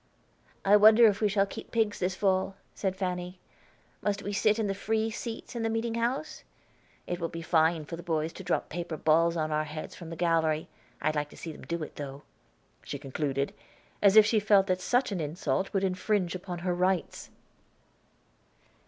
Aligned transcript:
"I 0.65 0.77
wonder 0.77 1.05
if 1.05 1.21
we 1.21 1.29
shall 1.29 1.45
keep 1.45 1.69
pigs 1.69 1.99
this 1.99 2.15
fall?" 2.15 2.55
said 2.73 2.95
Fanny. 2.95 3.39
"Must 4.01 4.23
we 4.23 4.33
sit 4.33 4.57
in 4.57 4.65
the 4.65 4.73
free 4.73 5.11
seats 5.11 5.55
in 5.55 5.61
the 5.61 5.69
meeting 5.69 5.93
house? 5.93 6.43
It 7.05 7.19
will 7.19 7.29
be 7.29 7.43
fine 7.43 7.85
for 7.85 7.97
the 7.97 8.01
boys 8.01 8.33
to 8.33 8.43
drop 8.43 8.67
paper 8.67 8.97
balls 8.97 9.37
on 9.37 9.51
our 9.51 9.65
heads 9.65 9.93
from 9.95 10.09
the 10.09 10.15
gallery. 10.15 10.67
I'd 11.03 11.13
like 11.15 11.29
to 11.29 11.37
see 11.37 11.51
them 11.51 11.61
do 11.67 11.83
it, 11.83 11.97
though," 11.97 12.23
she 12.83 12.97
concluded, 12.97 13.53
as 14.01 14.15
if 14.15 14.25
she 14.25 14.39
felt 14.39 14.65
that 14.65 14.81
such 14.81 15.11
an 15.11 15.21
insult 15.21 15.71
would 15.71 15.83
infringe 15.83 16.33
upon 16.33 16.57
her 16.65 16.73
rights. 16.73 17.29